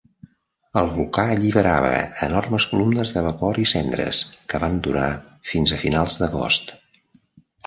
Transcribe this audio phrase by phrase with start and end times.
[0.79, 1.91] El volcà alliberava
[2.27, 4.23] enormes columnes de vapor i cendres
[4.55, 5.11] que van durar
[5.53, 6.75] fins a finals d'agost.